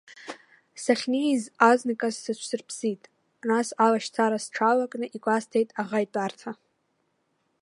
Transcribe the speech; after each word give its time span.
Сахьнеиз, 0.83 1.43
азныказ 1.69 2.15
сыҽсырԥсит, 2.23 3.01
нас 3.49 3.67
алашьцара 3.85 4.37
сҽалакны 4.45 5.05
игәасҭеит 5.15 5.69
аӷа 5.81 5.99
итәарҭа. 6.05 6.51